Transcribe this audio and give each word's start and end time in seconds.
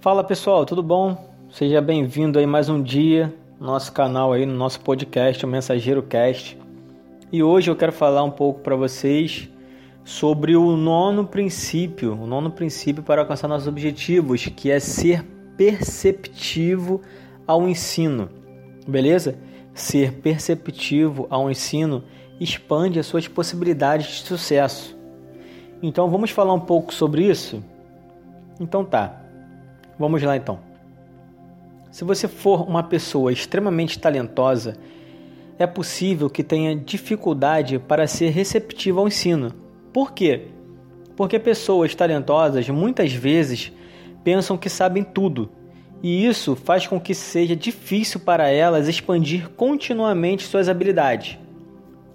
Fala 0.00 0.22
pessoal, 0.22 0.64
tudo 0.64 0.80
bom? 0.80 1.28
Seja 1.50 1.80
bem-vindo 1.80 2.38
aí 2.38 2.46
mais 2.46 2.68
um 2.68 2.80
dia 2.80 3.34
no 3.58 3.66
nosso 3.66 3.92
canal 3.92 4.32
aí, 4.32 4.46
no 4.46 4.54
nosso 4.54 4.80
podcast, 4.80 5.44
o 5.44 5.48
Mensageiro 5.48 6.04
Cast. 6.04 6.56
E 7.32 7.42
hoje 7.42 7.68
eu 7.68 7.74
quero 7.74 7.90
falar 7.90 8.22
um 8.22 8.30
pouco 8.30 8.60
para 8.60 8.76
vocês 8.76 9.48
sobre 10.04 10.54
o 10.54 10.76
nono 10.76 11.26
princípio, 11.26 12.12
o 12.12 12.28
nono 12.28 12.48
princípio 12.48 13.02
para 13.02 13.22
alcançar 13.22 13.48
nossos 13.48 13.66
objetivos, 13.66 14.46
que 14.46 14.70
é 14.70 14.78
ser 14.78 15.24
perceptivo 15.56 17.02
ao 17.44 17.68
ensino. 17.68 18.28
Beleza? 18.86 19.36
Ser 19.74 20.12
perceptivo 20.20 21.26
ao 21.28 21.50
ensino 21.50 22.04
expande 22.38 23.00
as 23.00 23.06
suas 23.06 23.26
possibilidades 23.26 24.06
de 24.06 24.28
sucesso. 24.28 24.96
Então 25.82 26.08
vamos 26.08 26.30
falar 26.30 26.54
um 26.54 26.60
pouco 26.60 26.94
sobre 26.94 27.24
isso? 27.24 27.60
Então 28.60 28.84
tá. 28.84 29.27
Vamos 29.98 30.22
lá 30.22 30.36
então. 30.36 30.60
Se 31.90 32.04
você 32.04 32.28
for 32.28 32.68
uma 32.68 32.82
pessoa 32.82 33.32
extremamente 33.32 33.98
talentosa, 33.98 34.76
é 35.58 35.66
possível 35.66 36.30
que 36.30 36.44
tenha 36.44 36.76
dificuldade 36.76 37.78
para 37.78 38.06
ser 38.06 38.30
receptivo 38.30 39.00
ao 39.00 39.08
ensino. 39.08 39.52
Por 39.92 40.12
quê? 40.12 40.48
Porque 41.16 41.38
pessoas 41.38 41.94
talentosas 41.94 42.68
muitas 42.68 43.12
vezes 43.12 43.72
pensam 44.22 44.56
que 44.56 44.68
sabem 44.68 45.02
tudo, 45.02 45.50
e 46.00 46.24
isso 46.24 46.54
faz 46.54 46.86
com 46.86 47.00
que 47.00 47.14
seja 47.14 47.56
difícil 47.56 48.20
para 48.20 48.48
elas 48.48 48.86
expandir 48.86 49.48
continuamente 49.50 50.44
suas 50.44 50.68
habilidades. 50.68 51.36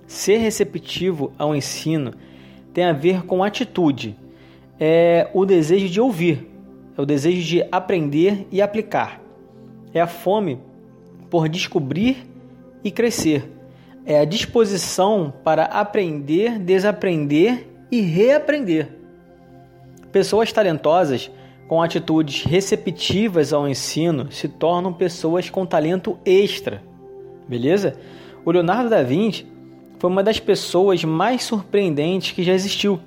Ser 0.07 0.37
receptivo 0.37 1.33
ao 1.37 1.53
ensino 1.53 2.13
tem 2.73 2.85
a 2.85 2.93
ver 2.93 3.23
com 3.23 3.43
atitude, 3.43 4.15
é 4.79 5.29
o 5.33 5.45
desejo 5.45 5.89
de 5.89 5.99
ouvir, 5.99 6.52
é 6.97 7.01
o 7.01 7.05
desejo 7.05 7.41
de 7.41 7.65
aprender 7.71 8.47
e 8.51 8.61
aplicar. 8.61 9.21
É 9.93 10.01
a 10.01 10.07
fome 10.07 10.59
por 11.29 11.49
descobrir 11.49 12.27
e 12.83 12.91
crescer. 12.91 13.49
É 14.05 14.19
a 14.19 14.25
disposição 14.25 15.33
para 15.43 15.63
aprender, 15.65 16.59
desaprender 16.59 17.67
e 17.91 18.01
reaprender. 18.01 18.89
Pessoas 20.11 20.51
talentosas 20.51 21.31
com 21.67 21.81
atitudes 21.81 22.43
receptivas 22.43 23.53
ao 23.53 23.67
ensino 23.67 24.31
se 24.31 24.47
tornam 24.47 24.93
pessoas 24.93 25.49
com 25.49 25.65
talento 25.65 26.17
extra. 26.25 26.83
Beleza? 27.47 27.97
O 28.45 28.51
Leonardo 28.51 28.89
da 28.89 29.01
Vinci 29.01 29.47
foi 29.97 30.09
uma 30.09 30.21
das 30.21 30.39
pessoas 30.39 31.03
mais 31.03 31.43
surpreendentes 31.43 32.31
que 32.31 32.43
já 32.43 32.53
existiu 32.53 32.99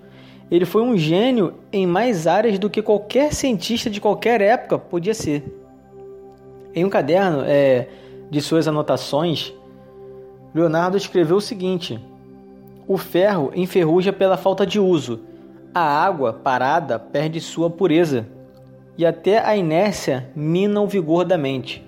ele 0.50 0.64
foi 0.64 0.82
um 0.82 0.96
gênio 0.96 1.54
em 1.72 1.86
mais 1.86 2.26
áreas 2.26 2.58
do 2.58 2.70
que 2.70 2.80
qualquer 2.80 3.32
cientista 3.32 3.90
de 3.90 4.00
qualquer 4.00 4.40
época 4.40 4.78
podia 4.78 5.14
ser. 5.14 5.44
Em 6.74 6.84
um 6.84 6.90
caderno 6.90 7.42
é, 7.44 7.88
de 8.30 8.40
suas 8.40 8.68
anotações, 8.68 9.52
Leonardo 10.54 10.96
escreveu 10.96 11.36
o 11.36 11.40
seguinte: 11.40 11.98
O 12.86 12.96
ferro 12.96 13.50
enferruja 13.54 14.12
pela 14.12 14.36
falta 14.36 14.64
de 14.66 14.78
uso, 14.78 15.20
a 15.74 15.82
água 15.82 16.32
parada 16.32 16.98
perde 16.98 17.40
sua 17.40 17.68
pureza, 17.68 18.26
e 18.96 19.04
até 19.04 19.44
a 19.44 19.56
inércia 19.56 20.30
mina 20.34 20.80
o 20.80 20.86
vigor 20.86 21.24
da 21.24 21.36
mente. 21.36 21.84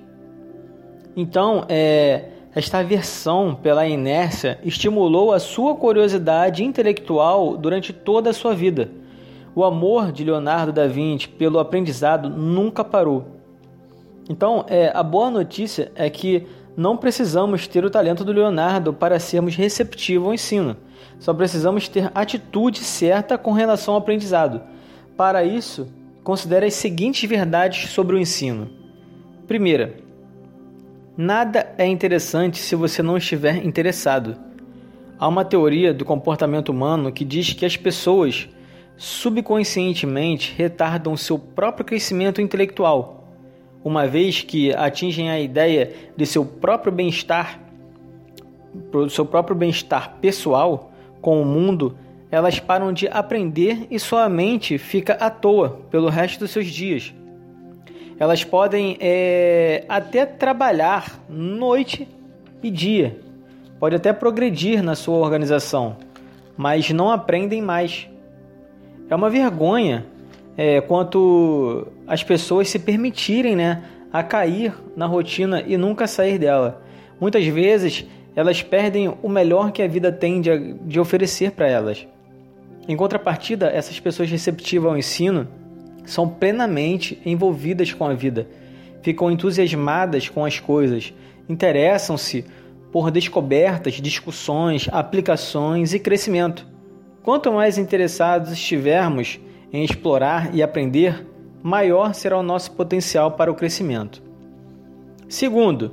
Então, 1.17 1.65
é, 1.69 2.25
esta 2.59 2.79
aversão 2.79 3.55
pela 3.55 3.87
inércia 3.87 4.59
estimulou 4.65 5.33
a 5.33 5.39
sua 5.39 5.77
curiosidade 5.77 6.65
intelectual 6.65 7.57
durante 7.57 7.93
toda 7.93 8.31
a 8.31 8.33
sua 8.33 8.53
vida. 8.53 8.91
O 9.55 9.63
amor 9.63 10.11
de 10.11 10.25
Leonardo 10.25 10.73
da 10.73 10.89
Vinci 10.89 11.29
pelo 11.29 11.61
aprendizado 11.61 12.29
nunca 12.29 12.83
parou. 12.83 13.27
Então, 14.29 14.67
é, 14.69 14.91
a 14.93 15.05
boa 15.05 15.31
notícia 15.31 15.93
é 15.95 16.11
que 16.11 16.49
não 16.77 16.97
precisamos 16.97 17.69
ter 17.69 17.85
o 17.85 17.91
talento 17.91 18.25
do 18.25 18.33
Leonardo 18.33 18.93
para 18.93 19.21
sermos 19.21 19.55
receptivos 19.55 20.27
ao 20.27 20.35
ensino. 20.35 20.77
Só 21.21 21.33
precisamos 21.33 21.87
ter 21.87 22.11
atitude 22.13 22.81
certa 22.81 23.39
com 23.39 23.53
relação 23.53 23.95
ao 23.95 24.01
aprendizado. 24.01 24.63
Para 25.17 25.45
isso, 25.45 25.87
considere 26.25 26.67
as 26.67 26.75
seguintes 26.75 27.29
verdades 27.31 27.91
sobre 27.91 28.17
o 28.17 28.19
ensino. 28.19 28.69
Primeira, 29.47 30.08
Nada 31.21 31.75
é 31.77 31.85
interessante 31.85 32.59
se 32.59 32.77
você 32.77 33.03
não 33.03 33.17
estiver 33.17 33.67
interessado. 33.67 34.37
Há 35.19 35.27
uma 35.27 35.45
teoria 35.45 35.93
do 35.93 36.05
comportamento 36.05 36.69
humano 36.69 37.11
que 37.11 37.25
diz 37.25 37.53
que 37.53 37.67
as 37.67 37.77
pessoas 37.77 38.49
subconscientemente 38.97 40.55
retardam 40.57 41.17
seu 41.17 41.37
próprio 41.37 41.85
crescimento 41.85 42.41
intelectual, 42.41 43.29
uma 43.83 44.07
vez 44.07 44.43
que 44.43 44.73
atingem 44.73 45.29
a 45.29 45.41
ideia 45.41 45.93
de 46.17 46.25
seu 46.25 46.45
próprio 46.45 46.93
bem-estar, 46.93 47.61
seu 49.11 49.27
próprio 49.27 49.57
bem-estar 49.57 50.19
pessoal 50.21 50.93
com 51.21 51.43
o 51.43 51.45
mundo, 51.45 51.99
elas 52.31 52.61
param 52.61 52.93
de 52.93 53.09
aprender 53.09 53.89
e 53.91 53.99
sua 53.99 54.29
mente 54.29 54.79
fica 54.79 55.15
à 55.15 55.29
toa 55.29 55.81
pelo 55.91 56.09
resto 56.09 56.39
dos 56.39 56.53
seus 56.53 56.69
dias. 56.69 57.13
Elas 58.19 58.43
podem 58.43 58.97
é, 59.01 59.85
até 59.89 60.27
trabalhar 60.27 61.21
noite 61.29 62.09
e 62.63 62.71
dia, 62.71 63.21
pode 63.79 63.95
até 63.95 64.13
progredir 64.13 64.83
na 64.83 64.97
sua 64.97 65.19
organização, 65.19 65.97
mas 66.57 66.91
não 66.91 67.11
aprendem 67.11 67.63
mais. 67.63 68.09
É 69.09 69.15
uma 69.15 69.31
vergonha 69.31 70.05
é, 70.57 70.81
quanto 70.81 71.87
as 72.07 72.25
pessoas 72.25 72.69
se 72.69 72.81
permitirem 72.81 73.55
né, 73.55 73.85
a 74.13 74.25
cair 74.25 74.75
na 74.97 75.07
rotina 75.07 75.63
e 75.65 75.77
nunca 75.77 76.09
sair 76.09 76.39
dela. 76.39 76.83
Muitas 77.21 77.47
vezes 77.47 78.05
elas 78.35 78.63
perdem 78.63 79.15
o 79.23 79.29
melhor 79.29 79.71
que 79.71 79.83
a 79.83 79.89
vida 79.89 80.11
tem 80.11 80.41
de, 80.41 80.75
de 80.75 80.99
oferecer 80.99 81.53
para 81.53 81.69
elas. 81.69 82.07
Em 82.89 82.97
contrapartida, 82.97 83.67
essas 83.67 84.01
pessoas 84.01 84.31
receptivas 84.31 84.91
ao 84.91 84.99
ensino 84.99 85.47
são 86.09 86.29
plenamente 86.29 87.21
envolvidas 87.25 87.93
com 87.93 88.05
a 88.05 88.15
vida, 88.15 88.49
ficam 89.03 89.31
entusiasmadas 89.31 90.29
com 90.29 90.45
as 90.45 90.59
coisas, 90.59 91.13
interessam-se 91.49 92.45
por 92.91 93.11
descobertas, 93.11 93.95
discussões, 93.95 94.89
aplicações 94.91 95.93
e 95.93 95.99
crescimento. 95.99 96.67
Quanto 97.23 97.53
mais 97.53 97.77
interessados 97.77 98.53
estivermos 98.53 99.39
em 99.73 99.85
explorar 99.85 100.55
e 100.55 100.63
aprender, 100.63 101.27
maior 101.63 102.15
será 102.15 102.39
o 102.39 102.43
nosso 102.43 102.73
potencial 102.73 103.33
para 103.33 103.51
o 103.53 103.55
crescimento. 103.55 104.23
Segundo, 105.29 105.93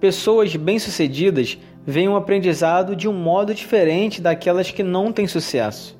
pessoas 0.00 0.56
bem-sucedidas 0.56 1.58
veem 1.86 2.08
o 2.08 2.16
aprendizado 2.16 2.96
de 2.96 3.06
um 3.06 3.12
modo 3.12 3.54
diferente 3.54 4.22
daquelas 4.22 4.70
que 4.70 4.82
não 4.82 5.12
têm 5.12 5.26
sucesso. 5.26 5.98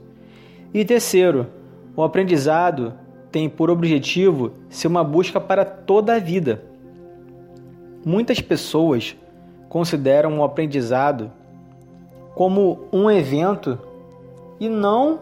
E 0.72 0.82
terceiro, 0.82 1.46
o 1.94 2.02
aprendizado 2.02 2.94
tem 3.34 3.48
por 3.48 3.68
objetivo 3.68 4.52
ser 4.68 4.86
uma 4.86 5.02
busca 5.02 5.40
para 5.40 5.64
toda 5.64 6.14
a 6.14 6.20
vida. 6.20 6.62
Muitas 8.06 8.40
pessoas 8.40 9.16
consideram 9.68 10.38
o 10.38 10.44
aprendizado 10.44 11.32
como 12.36 12.86
um 12.92 13.10
evento 13.10 13.76
e 14.60 14.68
não 14.68 15.18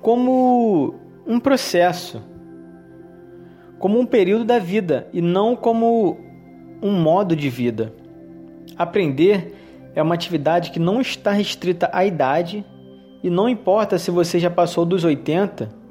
como 0.00 0.94
um 1.26 1.38
processo, 1.38 2.22
como 3.78 4.00
um 4.00 4.06
período 4.06 4.46
da 4.46 4.58
vida 4.58 5.06
e 5.12 5.20
não 5.20 5.54
como 5.54 6.16
um 6.80 6.92
modo 6.98 7.36
de 7.36 7.50
vida. 7.50 7.92
Aprender 8.78 9.54
é 9.94 10.02
uma 10.02 10.14
atividade 10.14 10.70
que 10.70 10.78
não 10.78 11.02
está 11.02 11.32
restrita 11.32 11.90
à 11.92 12.02
idade 12.02 12.64
e 13.22 13.28
não 13.28 13.46
importa 13.46 13.98
se 13.98 14.10
você 14.10 14.38
já 14.38 14.48
passou 14.48 14.86
dos 14.86 15.04
80 15.04 15.84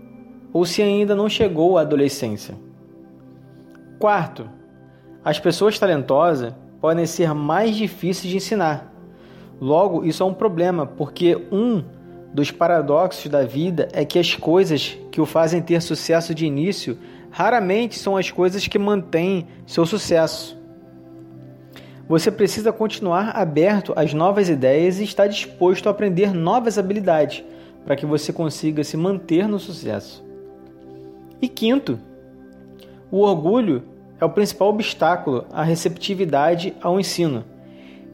ou 0.56 0.66
se 0.66 0.82
ainda 0.82 1.14
não 1.14 1.28
chegou 1.28 1.78
à 1.78 1.82
adolescência. 1.82 2.56
Quarto, 4.00 4.50
as 5.22 5.38
pessoas 5.38 5.78
talentosas 5.78 6.54
podem 6.80 7.06
ser 7.06 7.34
mais 7.34 7.76
difíceis 7.76 8.32
de 8.32 8.38
ensinar. 8.38 8.90
Logo, 9.60 10.06
isso 10.06 10.24
é 10.24 10.26
um 10.26 10.34
problema, 10.34 10.86
porque 10.86 11.36
um 11.52 11.84
dos 12.34 12.52
paradoxos 12.52 13.30
da 13.30 13.44
vida 13.44 13.90
é 13.92 14.06
que 14.06 14.18
as 14.18 14.34
coisas 14.34 14.98
que 15.12 15.20
o 15.20 15.26
fazem 15.26 15.62
ter 15.62 15.82
sucesso 15.82 16.34
de 16.34 16.46
início 16.46 16.98
raramente 17.30 18.00
são 18.00 18.16
as 18.16 18.32
coisas 18.32 18.66
que 18.66 18.80
mantêm 18.80 19.48
seu 19.68 19.86
sucesso. 19.86 20.58
Você 22.08 22.32
precisa 22.32 22.72
continuar 22.72 23.36
aberto 23.36 23.92
às 23.94 24.14
novas 24.14 24.48
ideias 24.48 25.02
e 25.02 25.04
estar 25.04 25.28
disposto 25.28 25.88
a 25.88 25.92
aprender 25.92 26.34
novas 26.34 26.78
habilidades 26.78 27.44
para 27.84 27.98
que 27.98 28.06
você 28.06 28.32
consiga 28.32 28.86
se 28.86 28.96
manter 28.96 29.50
no 29.50 29.60
sucesso. 29.60 30.25
E 31.46 31.48
quinto, 31.48 32.00
o 33.12 33.20
orgulho 33.20 33.84
é 34.20 34.26
o 34.26 34.30
principal 34.32 34.70
obstáculo 34.70 35.46
à 35.52 35.62
receptividade 35.62 36.74
ao 36.82 37.00
ensino. 37.00 37.46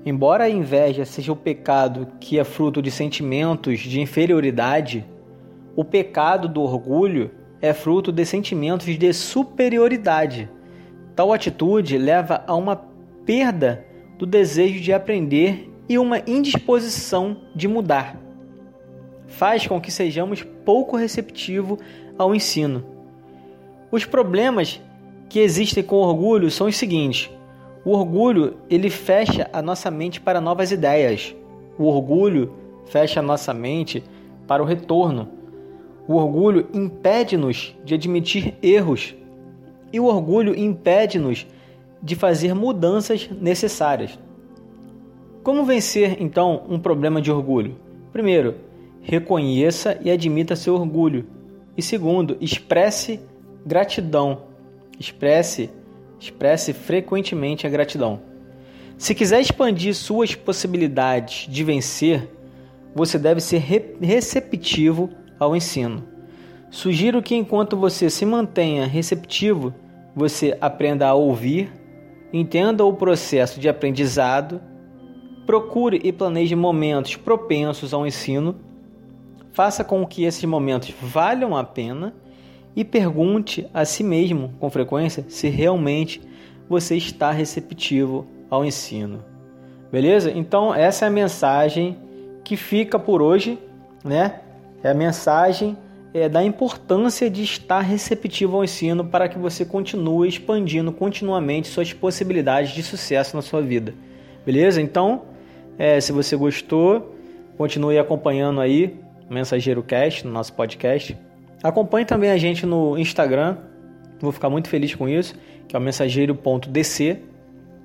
Embora 0.06 0.44
a 0.44 0.50
inveja 0.50 1.06
seja 1.06 1.32
o 1.32 1.36
pecado 1.38 2.10
que 2.20 2.38
é 2.38 2.44
fruto 2.44 2.82
de 2.82 2.92
sentimentos 2.92 3.80
de 3.80 4.02
inferioridade, 4.02 5.06
o 5.78 5.86
pecado 5.86 6.50
do 6.50 6.62
orgulho 6.62 7.32
é 7.62 7.72
fruto 7.72 8.12
de 8.12 8.26
sentimentos 8.26 8.98
de 8.98 9.14
superioridade. 9.14 10.50
Tal 11.16 11.32
atitude 11.32 11.98
leva 11.98 12.44
a 12.46 12.54
uma 12.54 12.76
perda 13.26 13.86
do 14.18 14.26
desejo 14.26 14.82
de 14.82 14.92
aprender 14.92 15.72
e 15.88 15.98
uma 15.98 16.20
indisposição 16.28 17.38
de 17.56 17.66
mudar. 17.66 18.18
Faz 19.26 19.66
com 19.66 19.80
que 19.80 19.90
sejamos 19.90 20.44
pouco 20.44 20.98
receptivos 20.98 21.80
ao 22.18 22.36
ensino. 22.36 23.00
Os 23.92 24.06
problemas 24.06 24.80
que 25.30 25.40
existem 25.40 25.84
com 25.84 25.98
orgulho 25.98 26.50
são 26.50 26.68
os 26.68 26.78
seguintes: 26.78 27.30
o 27.84 27.92
orgulho 27.92 28.56
ele 28.70 28.90
fecha 28.90 29.50
a 29.52 29.62
nossa 29.62 29.90
mente 29.92 30.22
para 30.22 30.40
novas 30.40 30.72
ideias. 30.72 31.36
O 31.78 31.86
orgulho 31.86 32.54
fecha 32.86 33.20
a 33.20 33.24
nossa 33.24 33.54
mente 33.54 34.04
para 34.48 34.62
o 34.62 34.66
retorno. 34.66 35.28
O 36.08 36.16
orgulho 36.16 36.68
impede-nos 36.74 37.76
de 37.84 37.96
admitir 37.96 38.56
erros. 38.62 39.16
E 39.92 40.00
o 40.00 40.06
orgulho 40.06 40.58
impede-nos 40.58 41.46
de 42.02 42.16
fazer 42.16 42.54
mudanças 42.54 43.30
necessárias. 43.30 44.18
Como 45.44 45.66
vencer 45.66 46.22
então 46.22 46.64
um 46.70 46.80
problema 46.80 47.22
de 47.22 47.32
orgulho? 47.32 47.76
Primeiro, 48.12 48.56
reconheça 49.02 49.98
e 50.04 50.12
admita 50.12 50.56
seu 50.56 50.76
orgulho. 50.76 51.26
E 51.76 51.82
segundo, 51.82 52.38
expresse 52.40 53.20
gratidão. 53.66 54.44
Expresse, 55.00 55.70
expresse 56.20 56.74
frequentemente 56.74 57.66
a 57.66 57.70
gratidão. 57.70 58.22
Se 58.98 59.16
quiser 59.16 59.42
expandir 59.42 59.96
suas 59.96 60.36
possibilidades 60.36 61.48
de 61.50 61.64
vencer, 61.64 62.30
você 62.94 63.18
deve 63.18 63.42
ser 63.42 63.58
receptivo 64.00 65.10
ao 65.40 65.56
ensino. 65.56 66.04
Sugiro 66.70 67.22
que 67.22 67.36
enquanto 67.36 67.76
você 67.76 68.10
se 68.10 68.26
mantenha 68.26 68.86
receptivo, 68.86 69.74
você 70.16 70.56
aprenda 70.62 71.08
a 71.08 71.14
ouvir, 71.14 71.72
entenda 72.32 72.86
o 72.86 72.94
processo 72.94 73.60
de 73.60 73.68
aprendizado, 73.68 74.62
procure 75.46 76.00
e 76.04 76.12
planeje 76.12 76.56
momentos 76.56 77.16
propensos 77.16 77.94
ao 77.94 78.06
ensino, 78.06 78.56
faça 79.52 79.84
com 79.84 80.06
que 80.06 80.24
esses 80.24 80.46
momentos 80.46 80.94
valham 81.02 81.58
a 81.58 81.64
pena 81.64 82.14
e 82.76 82.84
pergunte 82.84 83.68
a 83.74 83.86
si 83.86 84.04
mesmo 84.04 84.54
com 84.60 84.70
frequência 84.70 85.26
se 85.28 85.50
realmente 85.50 86.22
você 86.70 86.96
está 86.96 87.32
receptivo 87.32 88.26
ao 88.50 88.64
ensino. 88.64 89.24
Beleza? 89.92 90.32
Então, 90.32 90.74
essa 90.74 91.06
é 91.06 91.08
a 91.08 91.12
mensagem 91.12 91.98
que 92.44 92.56
fica 92.56 92.98
por 92.98 93.22
hoje, 93.22 93.60
né? 94.04 94.40
É 94.82 94.90
a 94.90 94.94
mensagem 94.94 95.78
é, 96.14 96.28
da 96.28 96.44
importância 96.44 97.30
de 97.30 97.44
estar 97.44 97.82
receptivo 97.82 98.58
ao 98.58 98.64
ensino 98.64 99.06
para 99.06 99.28
que 99.28 99.38
você 99.38 99.66
continue 99.66 100.28
expandindo 100.28 100.92
continuamente 100.92 101.68
suas 101.68 101.94
possibilidades 101.94 102.72
de 102.72 102.82
sucesso 102.84 103.36
na 103.36 103.42
sua 103.42 103.62
vida. 103.62 103.94
Beleza? 104.46 104.82
Então, 104.82 105.24
é, 105.78 106.00
se 106.00 106.12
você 106.12 106.36
gostou, 106.36 107.16
continue 107.58 107.98
acompanhando 107.98 108.60
aí 108.60 108.98
o 109.30 109.34
Mensageiro 109.34 109.84
Cast, 109.84 110.26
no 110.26 110.34
nosso 110.34 110.54
podcast. 110.54 111.18
Acompanhe 111.64 112.06
também 112.06 112.32
a 112.32 112.38
gente 112.38 112.66
no 112.66 112.98
Instagram, 112.98 113.58
vou 114.20 114.32
ficar 114.32 114.50
muito 114.50 114.68
feliz 114.68 114.96
com 114.96 115.08
isso, 115.08 115.36
que 115.68 115.76
é 115.76 115.80
o 115.80 115.82
mensageiro.dc. 115.82 117.20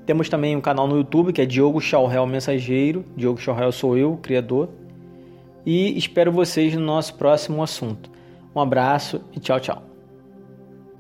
Temos 0.07 0.29
também 0.29 0.57
um 0.57 0.61
canal 0.61 0.87
no 0.87 0.97
YouTube, 0.97 1.33
que 1.33 1.43
é 1.43 1.47
Diogo 1.47 1.81
Chauhel 1.81 2.27
Mensageiro. 2.27 3.05
Diogo 3.17 3.41
Chauhel 3.41 3.73
sou 3.73 3.97
eu, 3.99 4.17
criador. 4.23 4.69
E 5.65 5.99
espero 5.99 6.31
vocês 6.31 6.75
no 6.75 6.81
nosso 6.81 7.15
próximo 7.15 7.63
assunto. 7.63 8.09
Um 8.55 8.61
abraço 8.61 9.21
e 9.35 9.41
tchau, 9.41 9.59
tchau. 9.59 9.96